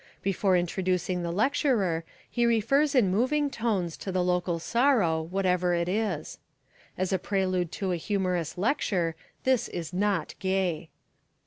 [0.23, 5.87] Before introducing the lecturer he refers in moving tones to the local sorrow, whatever it
[5.87, 6.39] is.
[6.97, 10.89] As a prelude to a humorous lecture this is not gay.